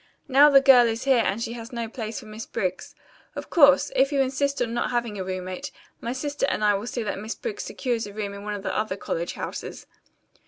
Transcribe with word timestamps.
Now 0.27 0.49
the 0.49 0.61
girl 0.61 0.87
is 0.87 1.03
here 1.03 1.21
and 1.23 1.39
she 1.43 1.53
has 1.53 1.71
no 1.71 1.87
place 1.87 2.19
for 2.19 2.25
Miss 2.25 2.47
Briggs. 2.47 2.95
Of 3.35 3.51
course, 3.51 3.91
if 3.95 4.11
you 4.11 4.19
insist 4.19 4.59
on 4.59 4.73
not 4.73 4.89
having 4.89 5.19
a 5.19 5.23
roommate, 5.23 5.69
my 5.99 6.11
sister 6.11 6.47
and 6.49 6.63
I 6.65 6.73
will 6.73 6.87
see 6.87 7.03
that 7.03 7.19
Miss 7.19 7.35
Briggs 7.35 7.61
secures 7.65 8.07
a 8.07 8.13
room 8.15 8.33
in 8.33 8.41
one 8.43 8.55
of 8.55 8.63
the 8.63 8.75
other 8.75 8.95
college 8.97 9.33
houses." 9.33 9.85